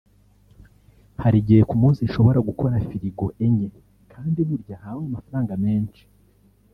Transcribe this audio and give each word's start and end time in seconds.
Hari 1.21 1.37
igihe 1.41 1.61
ku 1.69 1.75
munsi 1.81 1.99
nshobora 2.07 2.39
gukora 2.49 2.75
firigo 2.89 3.25
enye 3.45 3.67
kandi 4.11 4.39
burya 4.47 4.75
habamo 4.83 5.07
amafaranga 5.11 5.53
menshi 5.65 6.03